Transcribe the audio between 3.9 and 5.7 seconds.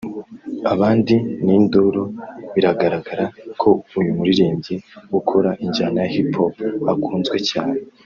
uyu muririmbyi ukora